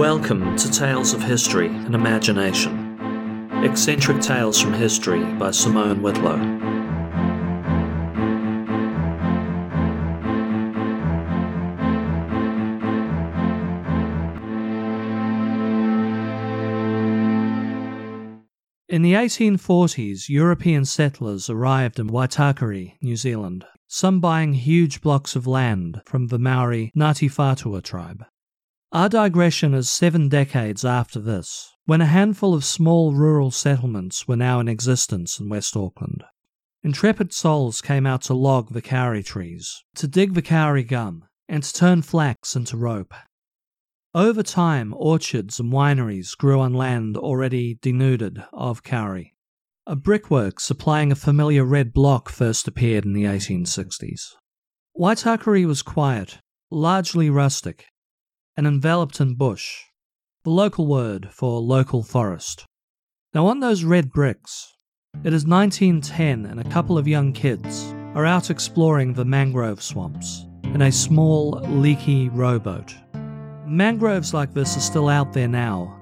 [0.00, 2.98] Welcome to Tales of History and Imagination.
[3.62, 6.36] Eccentric Tales from History by Simone Whitlow.
[18.88, 25.46] In the 1840s, European settlers arrived in Waitakere, New Zealand, some buying huge blocks of
[25.46, 28.24] land from the Maori Ngāti Whātua tribe.
[28.92, 34.34] Our digression is seven decades after this, when a handful of small rural settlements were
[34.34, 36.24] now in existence in West Auckland.
[36.82, 41.62] Intrepid souls came out to log the kauri trees, to dig the kauri gum, and
[41.62, 43.14] to turn flax into rope.
[44.12, 49.36] Over time, orchards and wineries grew on land already denuded of kauri.
[49.86, 54.32] A brickwork supplying a familiar red block first appeared in the 1860s.
[54.98, 56.38] Waitakere was quiet,
[56.72, 57.86] largely rustic,
[58.60, 59.84] and enveloped in bush,
[60.44, 62.66] the local word for local forest.
[63.32, 64.70] Now, on those red bricks,
[65.24, 70.44] it is 1910 and a couple of young kids are out exploring the mangrove swamps
[70.62, 72.94] in a small, leaky rowboat.
[73.66, 75.98] Mangroves like this are still out there now,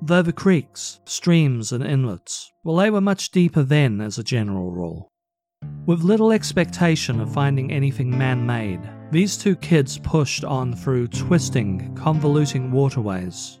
[0.00, 4.70] though the creeks, streams, and inlets, well, they were much deeper then as a general
[4.70, 5.10] rule.
[5.84, 8.80] With little expectation of finding anything man made,
[9.10, 13.58] these two kids pushed on through twisting, convoluting waterways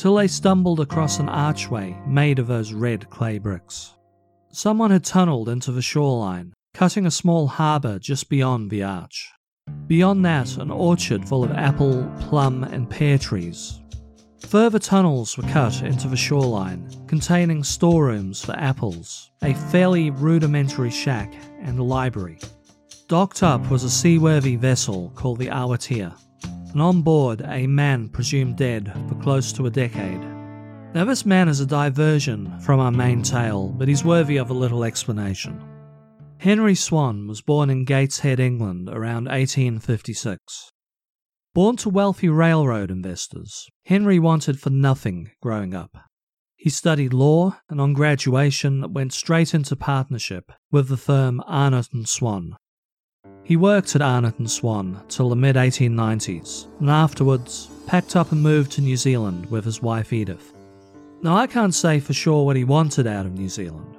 [0.00, 3.98] till they stumbled across an archway made of those red clay bricks.
[4.50, 9.30] Someone had tunneled into the shoreline, cutting a small harbour just beyond the arch.
[9.86, 13.78] Beyond that, an orchard full of apple, plum, and pear trees.
[14.48, 21.34] Further tunnels were cut into the shoreline, containing storerooms for apples, a fairly rudimentary shack,
[21.60, 22.38] and a library.
[23.10, 28.56] Docked up was a seaworthy vessel called the Awatea, and on board a man presumed
[28.56, 30.20] dead for close to a decade.
[30.94, 34.54] Now, this man is a diversion from our main tale, but he's worthy of a
[34.54, 35.60] little explanation.
[36.38, 40.70] Henry Swan was born in Gateshead, England around 1856.
[41.52, 45.96] Born to wealthy railroad investors, Henry wanted for nothing growing up.
[46.54, 52.08] He studied law and on graduation went straight into partnership with the firm Arnott and
[52.08, 52.54] Swan.
[53.50, 58.40] He worked at Arnott and Swan till the mid 1890s and afterwards packed up and
[58.40, 60.54] moved to New Zealand with his wife Edith.
[61.20, 63.96] Now I can't say for sure what he wanted out of New Zealand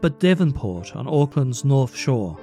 [0.00, 2.38] but Devonport on Auckland's North Shore.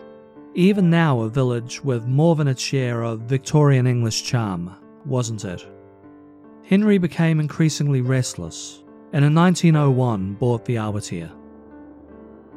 [0.54, 5.66] Even now, a village with more than its share of Victorian English charm, wasn't it?
[6.64, 8.84] Henry became increasingly restless,
[9.14, 11.32] and in 1901 bought the Awatea.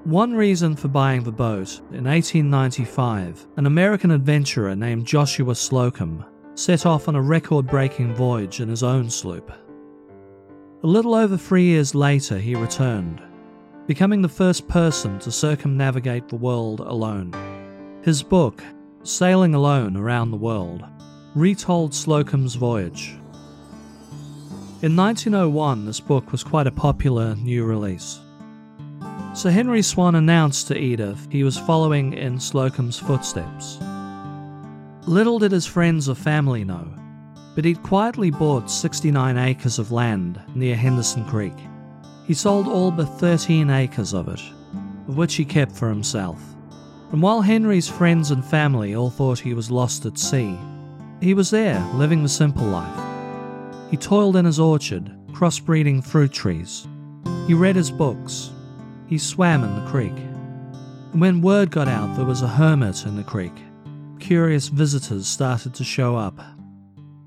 [0.06, 6.24] One reason for buying the boat, in 1895, an American adventurer named Joshua Slocum
[6.54, 9.50] set off on a record breaking voyage in his own sloop.
[10.84, 13.20] A little over three years later, he returned,
[13.88, 17.32] becoming the first person to circumnavigate the world alone.
[18.04, 18.62] His book,
[19.02, 20.84] Sailing Alone Around the World,
[21.34, 23.16] retold Slocum's voyage.
[24.82, 28.20] In 1901, this book was quite a popular new release.
[29.36, 33.76] Sir Henry Swan announced to Edith he was following in Slocum's footsteps.
[35.06, 36.88] Little did his friends or family know,
[37.54, 41.52] but he'd quietly bought 69 acres of land near Henderson Creek.
[42.26, 44.40] He sold all but 13 acres of it,
[45.06, 46.40] of which he kept for himself.
[47.12, 50.58] And while Henry's friends and family all thought he was lost at sea,
[51.20, 53.04] he was there, living the simple life.
[53.90, 56.88] He toiled in his orchard, crossbreeding fruit trees.
[57.46, 58.52] He read his books.
[59.06, 60.16] He swam in the creek.
[61.12, 63.52] And when word got out there was a hermit in the creek,
[64.18, 66.40] curious visitors started to show up.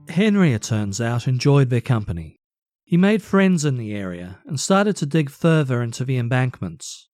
[0.10, 2.36] Henry, it turns out, enjoyed their company.
[2.84, 7.08] He made friends in the area and started to dig further into the embankments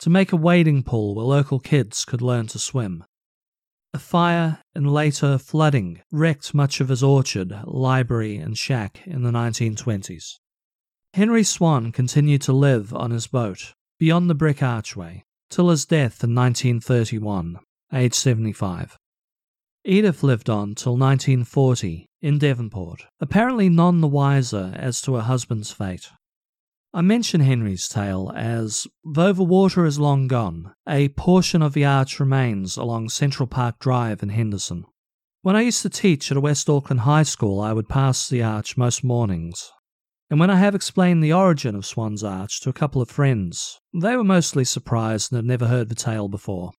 [0.00, 3.04] to make a wading pool where local kids could learn to swim.
[3.94, 9.30] A fire and later flooding wrecked much of his orchard, library, and shack in the
[9.30, 10.38] 1920s.
[11.14, 16.22] Henry Swan continued to live on his boat beyond the brick archway till his death
[16.22, 17.58] in 1931,
[17.92, 18.98] aged 75.
[19.84, 25.70] Edith lived on till 1940 in Devonport, apparently none the wiser as to her husband's
[25.70, 26.10] fate.
[26.92, 31.84] I mention Henry's tale as, though the water is long gone, a portion of the
[31.84, 34.84] arch remains along Central Park Drive in Henderson.
[35.42, 38.42] When I used to teach at a West Auckland high school, I would pass the
[38.42, 39.70] arch most mornings.
[40.30, 43.80] And when I have explained the origin of Swan's Arch to a couple of friends,
[43.94, 46.72] they were mostly surprised and had never heard the tale before,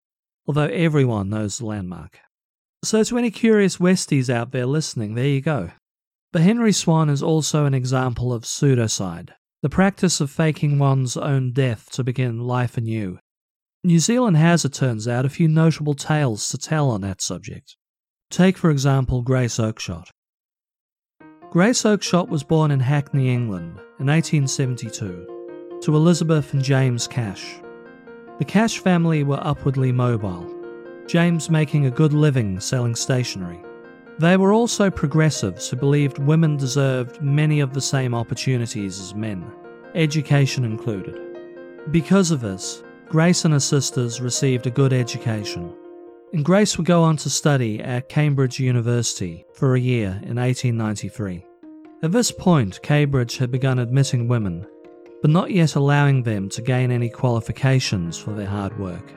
[0.45, 2.19] although everyone knows the landmark.
[2.83, 5.71] So, to any curious Westies out there listening, there you go.
[6.31, 9.31] But Henry Swan is also an example of pseudocide,
[9.63, 13.17] the practice of faking one's own death to begin life anew.
[13.83, 17.75] New Zealand has, it turns out, a few notable tales to tell on that subject.
[18.29, 20.09] Take, for example, Grace Oakeshott.
[21.51, 27.55] Grace Oakeshott was born in Hackney, England, in 1872, to Elizabeth and James Cash.
[28.37, 30.47] The Cash family were upwardly mobile,
[31.07, 33.59] James making a good living selling stationery.
[34.19, 39.51] They were also progressives who believed women deserved many of the same opportunities as men,
[39.95, 41.19] education included.
[41.89, 45.73] Because of this, Grace and her sisters received a good education,
[46.33, 51.45] and Grace would go on to study at Cambridge University for a year in 1893.
[52.01, 54.65] At this point, Cambridge had begun admitting women,
[55.21, 59.11] but not yet allowing them to gain any qualifications for their hard work.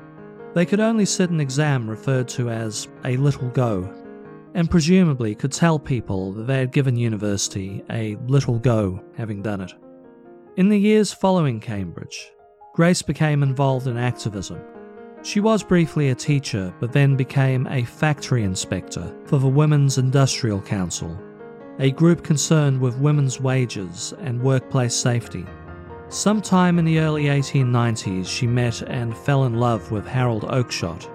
[0.55, 3.88] They could only sit an exam referred to as a little go,
[4.55, 9.61] and presumably could tell people that they had given university a little go having done
[9.61, 9.73] it.
[10.56, 12.32] In the years following Cambridge,
[12.75, 14.58] Grace became involved in activism.
[15.25, 20.61] She was briefly a teacher, but then became a factory inspector for the Women's Industrial
[20.61, 21.17] Council,
[21.79, 25.47] a group concerned with women's wages and workplace safety.
[26.09, 31.09] Sometime in the early 1890s, she met and fell in love with Harold Oakeshott,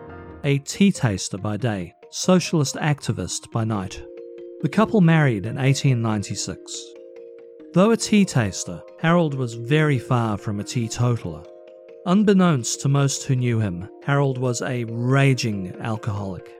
[0.45, 4.01] a tea taster by day, socialist activist by night.
[4.61, 6.93] The couple married in 1896.
[7.73, 11.43] Though a tea taster, Harold was very far from a teetotaler.
[12.07, 16.57] Unbeknownst to most who knew him, Harold was a raging alcoholic.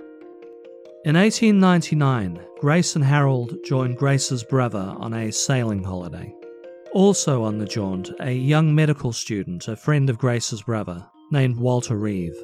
[1.05, 6.35] In 1899, Grace and Harold joined Grace's brother on a sailing holiday.
[6.91, 11.95] Also on the jaunt, a young medical student, a friend of Grace's brother, named Walter
[11.95, 12.35] Reeve.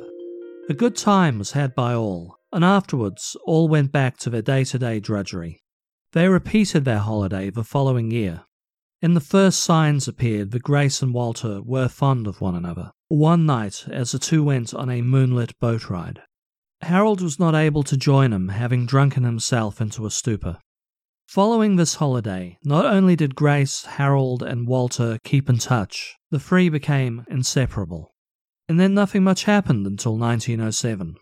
[0.70, 4.64] A good time was had by all, and afterwards all went back to their day
[4.64, 5.62] to day drudgery.
[6.14, 8.46] They repeated their holiday the following year,
[9.04, 12.92] and the first signs appeared that Grace and Walter were fond of one another.
[13.10, 16.22] One night, as the two went on a moonlit boat ride,
[16.82, 20.58] Harold was not able to join him, having drunken himself into a stupor.
[21.28, 26.70] Following this holiday, not only did Grace, Harold, and Walter keep in touch, the three
[26.70, 28.14] became inseparable.
[28.70, 31.16] And then nothing much happened until 1907.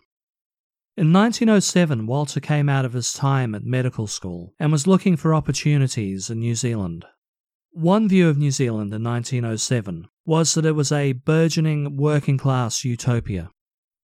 [0.96, 5.34] In 1907, Walter came out of his time at medical school and was looking for
[5.34, 7.06] opportunities in New Zealand.
[7.74, 12.84] One view of New Zealand in 1907 was that it was a burgeoning working class
[12.84, 13.50] utopia.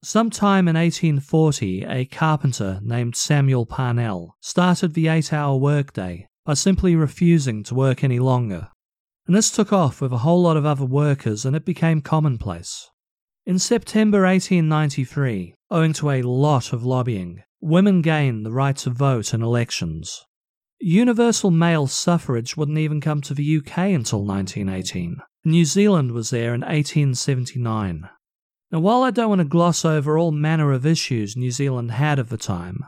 [0.02, 6.96] Sometime in 1840, a carpenter named Samuel Parnell started the eight hour workday by simply
[6.96, 8.68] refusing to work any longer.
[9.26, 12.88] And this took off with a whole lot of other workers and it became commonplace.
[13.44, 19.34] In September 1893, owing to a lot of lobbying, women gained the right to vote
[19.34, 20.24] in elections.
[20.80, 25.20] Universal male suffrage wouldn't even come to the UK until 1918.
[25.44, 28.08] New Zealand was there in 1879.
[28.70, 32.20] Now, while I don't want to gloss over all manner of issues New Zealand had
[32.20, 32.84] at the time,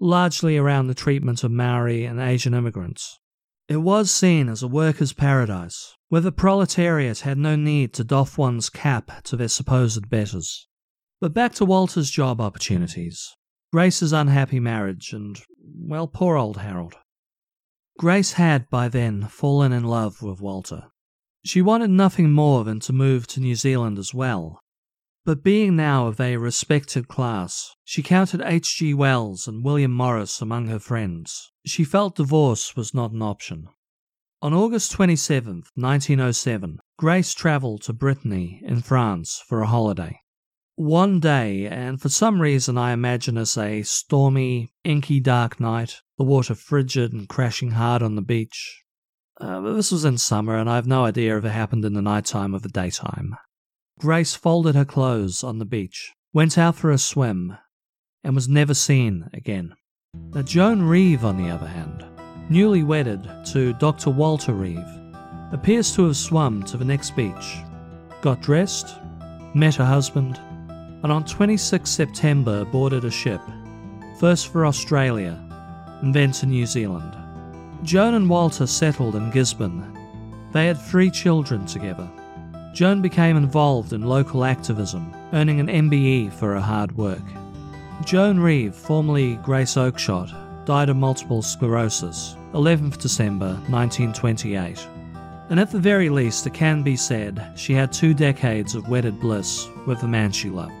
[0.00, 3.20] largely around the treatment of Maori and Asian immigrants,
[3.68, 8.38] it was seen as a workers' paradise, where the proletariat had no need to doff
[8.38, 10.66] one's cap to their supposed betters.
[11.20, 13.36] But back to Walter's job opportunities,
[13.72, 15.40] Grace's unhappy marriage, and,
[15.78, 16.96] well, poor old Harold.
[18.00, 20.84] Grace had by then fallen in love with Walter.
[21.44, 24.58] She wanted nothing more than to move to New Zealand as well.
[25.26, 28.94] But being now of a respected class, she counted H.G.
[28.94, 31.52] Wells and William Morris among her friends.
[31.66, 33.68] She felt divorce was not an option.
[34.40, 40.20] On August 27, 1907, Grace travelled to Brittany in France for a holiday.
[40.76, 46.24] One day, and for some reason I imagine as a stormy, inky dark night, the
[46.24, 48.82] water frigid and crashing hard on the beach.
[49.40, 51.94] Uh, but this was in summer, and I have no idea if it happened in
[51.94, 53.36] the night time or the daytime.
[53.98, 57.56] Grace folded her clothes on the beach, went out for a swim,
[58.24, 59.74] and was never seen again.
[60.34, 62.04] Now, Joan Reeve, on the other hand,
[62.50, 64.10] newly wedded to Dr.
[64.10, 64.78] Walter Reeve,
[65.52, 67.58] appears to have swum to the next beach,
[68.22, 68.96] got dressed,
[69.54, 70.40] met her husband,
[71.02, 73.40] and on 26 September boarded a ship,
[74.18, 75.38] first for Australia
[76.02, 77.16] and then to New Zealand.
[77.82, 79.96] Joan and Walter settled in Gisborne.
[80.52, 82.08] They had three children together.
[82.74, 87.22] Joan became involved in local activism, earning an MBE for her hard work.
[88.04, 90.32] Joan Reeve, formerly Grace Oakeshott,
[90.64, 94.86] died of multiple sclerosis, 11th December 1928.
[95.50, 99.18] And at the very least, it can be said she had two decades of wedded
[99.20, 100.79] bliss with the man she loved.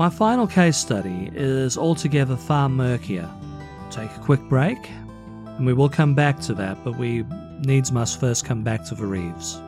[0.00, 3.28] My final case study is altogether far murkier
[3.90, 7.22] Take a quick break, and we will come back to that, but we
[7.66, 9.60] needs must first come back to the Reeves.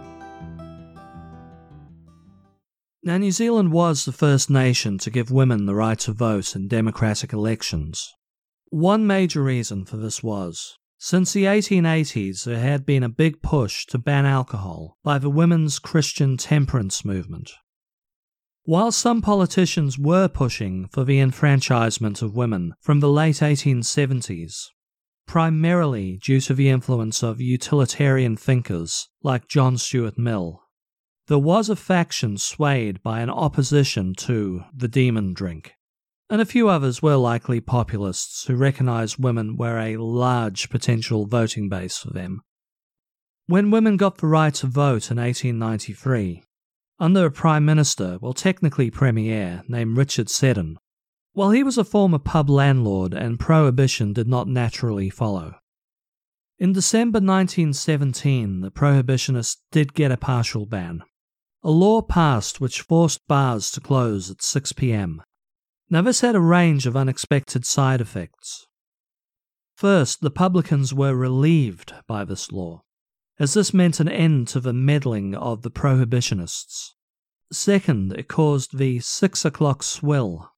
[3.03, 6.67] Now, New Zealand was the first nation to give women the right to vote in
[6.67, 8.11] democratic elections.
[8.71, 13.85] One major reason for this was since the 1880s, there had been a big push
[13.85, 17.53] to ban alcohol by the women's Christian temperance movement.
[18.65, 24.69] While some politicians were pushing for the enfranchisement of women from the late 1870s,
[25.27, 30.63] primarily due to the influence of utilitarian thinkers like John Stuart Mill,
[31.27, 35.75] there was a faction swayed by an opposition to the demon drink
[36.33, 41.69] and a few others were likely populists who recognised women were a large potential voting
[41.69, 42.41] base for them.
[43.49, 46.43] When women got the right to vote in 1893,
[46.99, 50.79] under a Prime Minister, well, technically Premier, named Richard Seddon,
[51.33, 55.55] while he was a former pub landlord and prohibition did not naturally follow.
[56.59, 61.03] In December 1917, the prohibitionists did get a partial ban.
[61.63, 65.23] A law passed which forced bars to close at 6 pm
[65.93, 68.67] now, this had a range of unexpected side effects.
[69.77, 72.81] First, the publicans were relieved by this law,
[73.39, 76.91] as this meant an end to the meddling of the prohibitionists.
[77.53, 80.51] Second, it caused the six o'clock swill.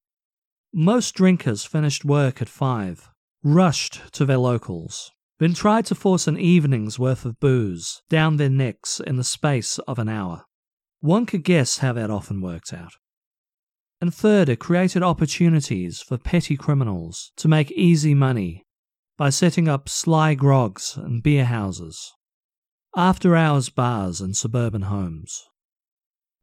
[0.73, 3.11] Most drinkers finished work at five,
[3.43, 8.51] rushed to their locals, then tried to force an evening's worth of booze down their
[8.51, 10.45] necks in the space of an hour.
[11.01, 12.93] One could guess how that often worked out.
[14.01, 18.65] And third, it created opportunities for petty criminals to make easy money
[19.17, 22.13] by setting up sly grogs and beer houses,
[22.97, 25.45] after hours bars, and suburban homes.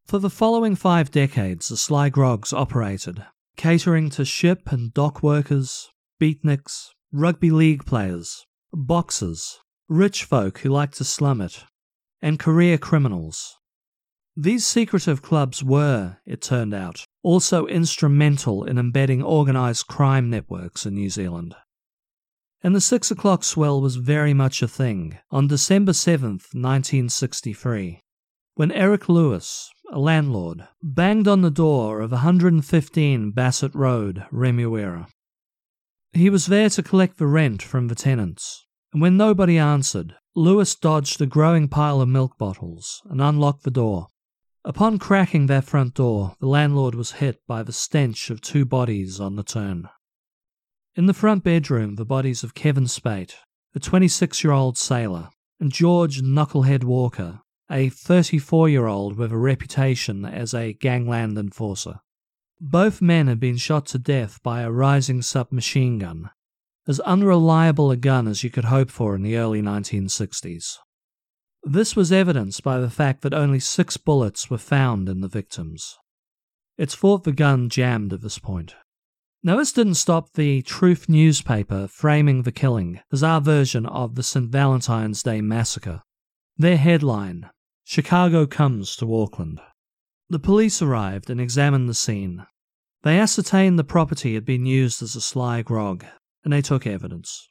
[0.06, 3.24] For the following five decades, the sly grogs operated,
[3.56, 5.90] catering to ship and dock workers,
[6.22, 11.64] beatniks, rugby league players, boxers, rich folk who liked to slum it,
[12.22, 13.58] and career criminals.
[14.36, 20.96] These secretive clubs were, it turned out, also instrumental in embedding organised crime networks in
[20.96, 21.56] New Zealand.
[22.64, 28.04] And the six o'clock swill was very much a thing on December 7th, 1963,
[28.54, 35.08] when Eric Lewis, a landlord, banged on the door of 115 Bassett Road, Remuera.
[36.14, 40.76] He was there to collect the rent from the tenants, and when nobody answered, Lewis
[40.76, 44.08] dodged a growing pile of milk bottles and unlocked the door.
[44.64, 49.20] Upon cracking that front door, the landlord was hit by the stench of two bodies
[49.20, 49.90] on the turn.
[50.94, 53.36] In the front bedroom, the bodies of Kevin Speight,
[53.74, 59.38] a 26 year old sailor, and George Knucklehead Walker, a 34 year old with a
[59.38, 62.02] reputation as a gangland enforcer.
[62.60, 66.30] Both men had been shot to death by a Reising submachine gun,
[66.86, 70.76] as unreliable a gun as you could hope for in the early 1960s.
[71.64, 75.98] This was evidenced by the fact that only six bullets were found in the victims.
[76.78, 78.76] It's thought the gun jammed at this point.
[79.44, 84.24] Now, this didn't stop the Truth newspaper framing the killing as our version of the
[84.24, 84.50] St.
[84.50, 86.04] Valentine's Day massacre.
[86.58, 87.50] Their headline
[87.84, 89.60] Chicago comes to Auckland.
[90.30, 92.46] The police arrived and examined the scene.
[93.04, 96.06] They ascertained the property had been used as a sly grog,
[96.44, 97.50] and they took evidence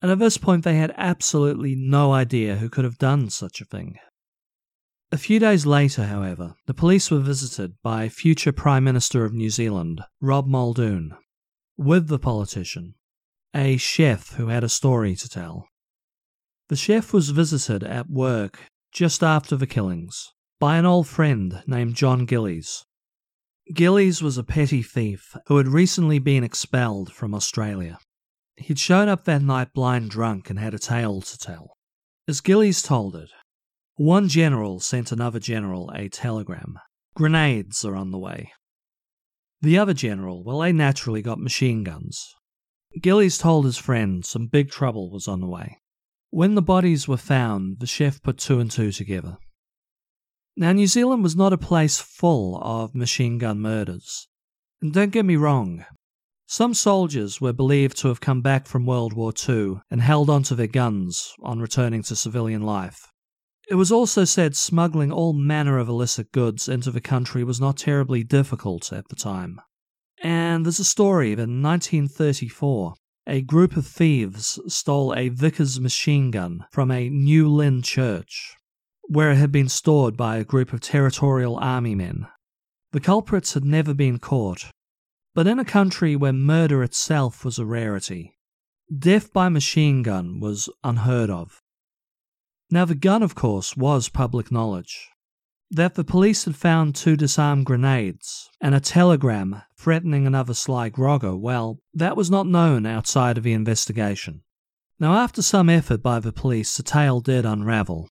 [0.00, 3.64] and at this point they had absolutely no idea who could have done such a
[3.64, 3.96] thing.
[5.10, 9.50] A few days later, however, the police were visited by future Prime Minister of New
[9.50, 11.16] Zealand, Rob Muldoon,
[11.78, 12.94] with the politician,
[13.54, 15.68] a chef who had a story to tell.
[16.68, 18.58] The chef was visited at work
[18.92, 22.84] just after the killings by an old friend named John Gillies.
[23.72, 27.98] Gillies was a petty thief who had recently been expelled from Australia.
[28.56, 31.76] He'd shown up that night blind drunk and had a tale to tell.
[32.26, 33.30] As Gillies told it,
[33.94, 36.78] one general sent another general a telegram.
[37.14, 38.52] Grenades are on the way.
[39.60, 42.34] The other general, well, they naturally got machine guns.
[43.00, 45.78] Gillies told his friend some big trouble was on the way.
[46.30, 49.38] When the bodies were found, the chef put two and two together.
[50.56, 54.28] Now, New Zealand was not a place full of machine gun murders.
[54.80, 55.84] And don't get me wrong,
[56.50, 60.54] some soldiers were believed to have come back from World War II and held onto
[60.54, 63.06] their guns on returning to civilian life.
[63.70, 67.76] It was also said smuggling all manner of illicit goods into the country was not
[67.76, 69.60] terribly difficult at the time.
[70.22, 72.94] And there's a story that in 1934,
[73.26, 78.56] a group of thieves stole a Vickers machine gun from a New Lynn church,
[79.02, 82.26] where it had been stored by a group of territorial army men.
[82.92, 84.70] The culprits had never been caught,
[85.34, 88.38] but in a country where murder itself was a rarity,
[88.98, 91.60] death by machine gun was unheard of.
[92.70, 95.08] Now, the gun, of course, was public knowledge.
[95.70, 101.38] That the police had found two disarmed grenades and a telegram threatening another Sly Grogger,
[101.38, 104.42] well, that was not known outside of the investigation.
[105.00, 108.08] Now, after some effort by the police, the tale did unravel,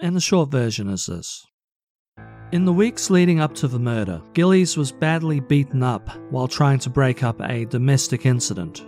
[0.00, 1.46] and the short version is this.
[2.52, 6.78] In the weeks leading up to the murder, Gillies was badly beaten up while trying
[6.80, 8.86] to break up a domestic incident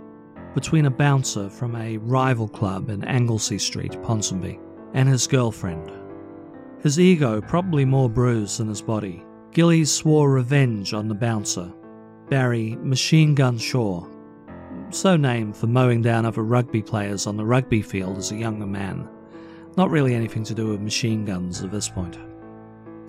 [0.55, 4.59] between a bouncer from a rival club in Anglesey Street, Ponsonby,
[4.93, 5.91] and his girlfriend.
[6.81, 9.23] His ego probably more bruised than his body.
[9.51, 11.73] Gillies swore revenge on the bouncer,
[12.29, 14.05] Barry Machine Gun Shaw,
[14.91, 18.65] so named for mowing down other rugby players on the rugby field as a younger
[18.65, 19.07] man.
[19.77, 22.17] Not really anything to do with machine guns at this point.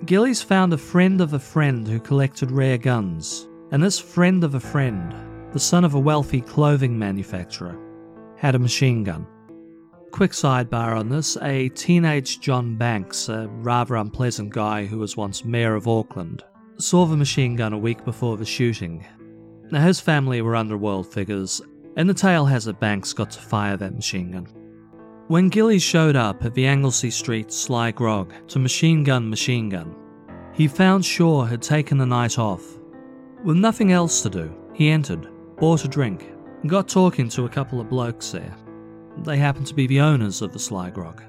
[0.05, 4.55] Gillies found a friend of a friend who collected rare guns, and this friend of
[4.55, 5.13] a friend,
[5.53, 7.77] the son of a wealthy clothing manufacturer,
[8.35, 9.27] had a machine gun.
[10.11, 15.45] Quick sidebar on this a teenage John Banks, a rather unpleasant guy who was once
[15.45, 16.43] mayor of Auckland,
[16.77, 19.05] saw the machine gun a week before the shooting.
[19.71, 21.61] Now, his family were underworld figures,
[21.95, 24.47] and the tale has it Banks got to fire that machine gun.
[25.27, 29.95] When Gillies showed up at the Anglesey Street Sly Grog to machine gun machine gun,
[30.53, 32.63] he found Shaw had taken the night off.
[33.43, 36.29] With nothing else to do, he entered, bought a drink,
[36.61, 38.55] and got talking to a couple of blokes there.
[39.19, 41.21] They happened to be the owners of the Sly Grog.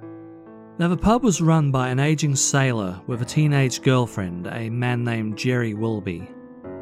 [0.78, 5.04] Now, the pub was run by an aging sailor with a teenage girlfriend, a man
[5.04, 6.28] named Jerry Wilby,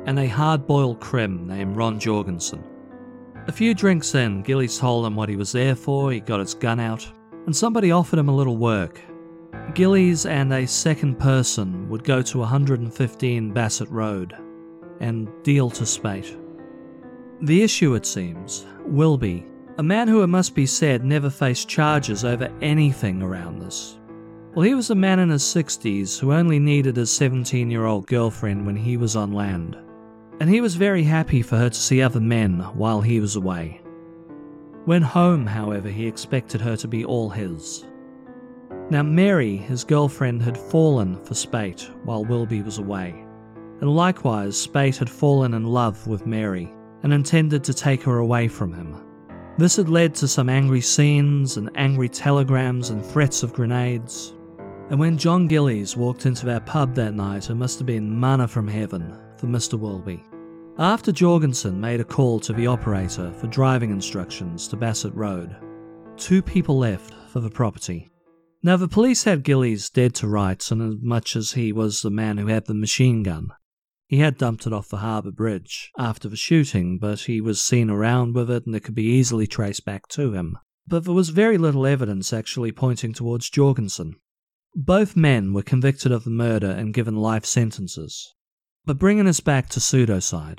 [0.07, 2.63] and a hard boiled crim named Ron Jorgensen.
[3.49, 6.55] A few drinks in, Gilly told him what he was there for, he got his
[6.55, 7.07] gun out,
[7.47, 9.01] and somebody offered him a little work.
[9.75, 14.37] Gillies and a second person would go to 115 Bassett Road
[15.01, 16.37] and deal to Speight.
[17.43, 19.47] The issue, it seems, Wilby,
[19.81, 23.99] a man who it must be said never faced charges over anything around this.
[24.55, 28.07] Well, he was a man in his 60s who only needed his 17 year old
[28.07, 29.79] girlfriend when he was on land
[30.39, 33.81] and he was very happy for her to see other men while he was away.
[34.85, 37.87] When home, however, he expected her to be all his.
[38.91, 43.25] Now, Mary, his girlfriend, had fallen for Speight while Wilby was away,
[43.81, 46.71] and likewise, Speight had fallen in love with Mary
[47.03, 49.10] and intended to take her away from him.
[49.61, 54.33] This had led to some angry scenes and angry telegrams and threats of grenades.
[54.89, 58.49] And when John Gillies walked into their pub that night, it must have been manna
[58.49, 59.79] from heaven for Mr.
[59.79, 60.25] Wilby.
[60.79, 65.55] After Jorgensen made a call to the operator for driving instructions to Bassett Road,
[66.17, 68.11] two people left for the property.
[68.63, 72.09] Now, the police had Gillies dead to rights, and as much as he was the
[72.09, 73.51] man who had the machine gun,
[74.11, 77.89] he had dumped it off the harbour bridge after the shooting, but he was seen
[77.89, 80.59] around with it and it could be easily traced back to him.
[80.85, 84.17] But there was very little evidence actually pointing towards Jorgensen.
[84.75, 88.35] Both men were convicted of the murder and given life sentences.
[88.85, 90.59] But bringing us back to pseudocide.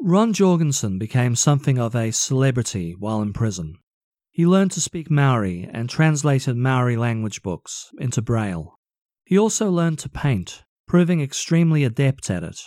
[0.00, 3.76] Ron Jorgensen became something of a celebrity while in prison.
[4.32, 8.76] He learned to speak Maori and translated Maori language books into Braille.
[9.24, 12.60] He also learned to paint, proving extremely adept at it.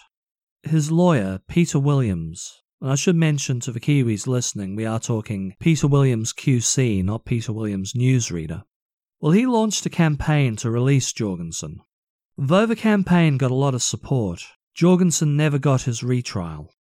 [0.63, 5.53] His lawyer, Peter Williams, and I should mention to the Kiwis listening, we are talking
[5.59, 8.63] Peter Williams QC, not Peter Williams newsreader.
[9.19, 11.81] Well, he launched a campaign to release Jorgensen.
[12.35, 16.73] Though the campaign got a lot of support, Jorgensen never got his retrial.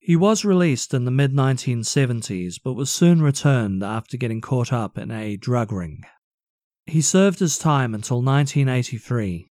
[0.00, 4.98] He was released in the mid 1970s, but was soon returned after getting caught up
[4.98, 6.02] in a drug ring.
[6.84, 9.48] He served his time until 1983,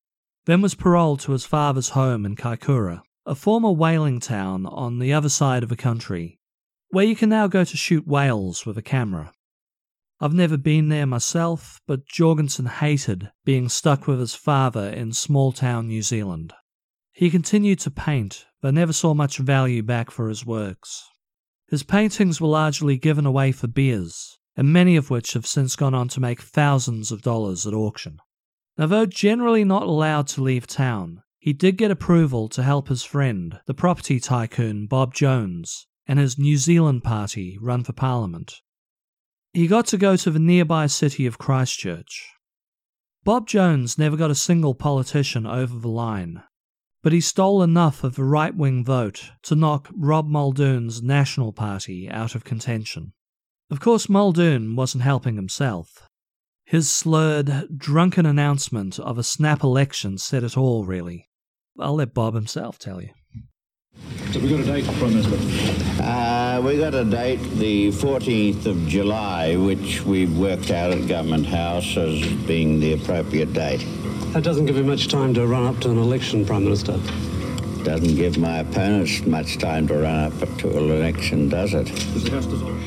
[0.46, 5.14] then was paroled to his father's home in Kaikoura, a former whaling town on the
[5.14, 6.40] other side of the country,
[6.90, 9.32] where you can now go to shoot whales with a camera.
[10.22, 15.52] I've never been there myself, but Jorgensen hated being stuck with his father in small
[15.52, 16.54] town New Zealand.
[17.14, 21.06] He continued to paint, but never saw much value back for his works.
[21.70, 25.94] His paintings were largely given away for beers, and many of which have since gone
[25.94, 28.20] on to make thousands of dollars at auction.
[28.80, 33.04] Now, though generally not allowed to leave town, he did get approval to help his
[33.04, 38.62] friend, the property tycoon Bob Jones, and his New Zealand party run for Parliament.
[39.52, 42.26] He got to go to the nearby city of Christchurch.
[43.26, 46.42] Bob Jones never got a single politician over the line,
[47.04, 52.10] but he stole enough of the right wing vote to knock Rob Muldoon's National Party
[52.10, 53.12] out of contention.
[53.70, 56.09] Of course, Muldoon wasn't helping himself.
[56.70, 61.28] His slurred, drunken announcement of a snap election said it all, really.
[61.80, 63.10] I'll let Bob himself tell you.
[64.32, 66.04] So we got a date, Prime Minister?
[66.04, 71.48] Uh, we got a date, the 14th of July, which we've worked out at Government
[71.48, 73.84] House as being the appropriate date.
[74.34, 77.00] That doesn't give you much time to run up to an election, Prime Minister.
[77.84, 81.88] Doesn't give my opponents much time to run up to an election, does it?
[81.88, 82.84] Does the House dissolve?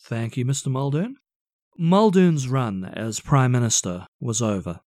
[0.00, 0.68] Thank you, Mr.
[0.68, 1.16] Muldoon.
[1.76, 4.80] Muldoon's run as Prime Minister was over.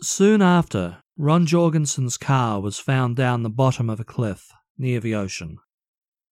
[0.00, 5.14] Soon after, Ron Jorgensen's car was found down the bottom of a cliff near the
[5.14, 5.58] ocean.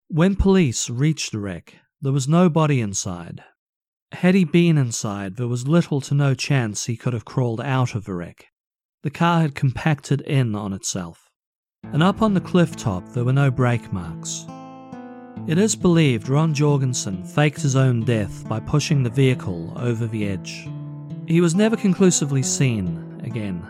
[0.08, 3.44] When police reached the wreck, there was no body inside.
[4.10, 7.94] Had he been inside, there was little to no chance he could have crawled out
[7.94, 8.46] of the wreck.
[9.04, 11.30] The car had compacted in on itself,
[11.84, 14.46] and up on the cliff top there were no brake marks.
[15.46, 20.28] It is believed Ron Jorgensen faked his own death by pushing the vehicle over the
[20.28, 20.68] edge.
[21.26, 23.66] He was never conclusively seen again.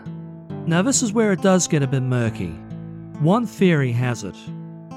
[0.67, 2.51] Now, this is where it does get a bit murky.
[3.19, 4.35] One theory has it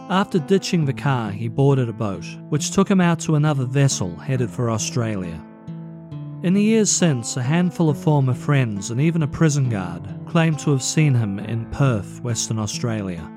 [0.09, 4.15] after ditching the car, he boarded a boat, which took him out to another vessel
[4.15, 5.43] headed for Australia.
[6.45, 10.55] In the years since, a handful of former friends and even a prison guard claim
[10.59, 13.29] to have seen him in Perth, Western Australia.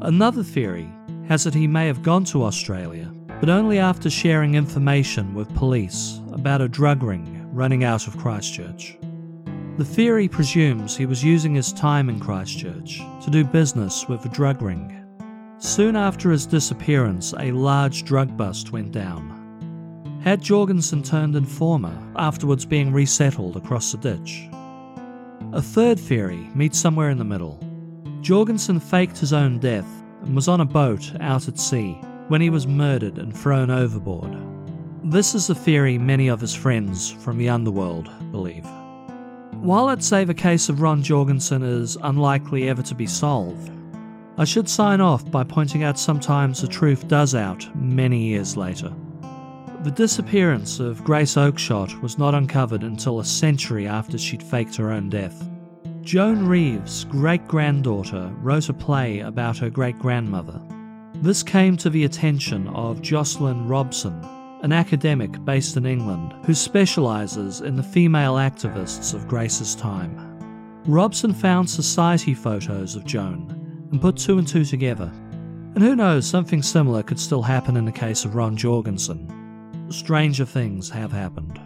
[0.00, 0.88] Another theory
[1.28, 6.20] has that he may have gone to Australia, but only after sharing information with police
[6.32, 8.98] about a drug ring running out of Christchurch.
[9.78, 14.30] The theory presumes he was using his time in Christchurch to do business with a
[14.30, 14.96] drug ring
[15.58, 20.20] Soon after his disappearance, a large drug bust went down.
[20.22, 24.48] Had Jorgensen turned informer, afterwards being resettled across the ditch?
[25.52, 27.58] A third theory meets somewhere in the middle.
[28.20, 29.88] Jorgensen faked his own death
[30.26, 31.92] and was on a boat out at sea
[32.28, 34.36] when he was murdered and thrown overboard.
[35.04, 38.66] This is the theory many of his friends from the underworld believe.
[39.52, 43.70] While I'd say the case of Ron Jorgensen is unlikely ever to be solved,
[44.36, 48.92] I should sign off by pointing out sometimes the truth does out many years later.
[49.82, 54.90] The disappearance of Grace Oakeshott was not uncovered until a century after she'd faked her
[54.90, 55.48] own death.
[56.06, 60.62] Joan Reeves' great granddaughter wrote a play about her great grandmother.
[61.14, 64.16] This came to the attention of Jocelyn Robson,
[64.62, 70.16] an academic based in England who specialises in the female activists of Grace's time.
[70.86, 75.10] Robson found society photos of Joan and put two and two together.
[75.74, 79.28] And who knows, something similar could still happen in the case of Ron Jorgensen.
[79.90, 81.60] Stranger things have happened.